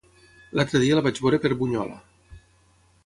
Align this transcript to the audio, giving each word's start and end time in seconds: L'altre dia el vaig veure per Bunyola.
L'altre 0.59 0.81
dia 0.83 0.95
el 0.99 1.03
vaig 1.07 1.21
veure 1.25 1.41
per 1.45 1.53
Bunyola. 1.63 2.01